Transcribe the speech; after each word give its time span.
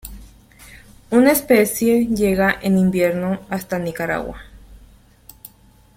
Una 1.11 1.31
especie 1.31 2.07
llega 2.07 2.57
en 2.63 2.79
invierno 2.79 3.39
hasta 3.51 3.77
Nicaragua. 3.77 4.41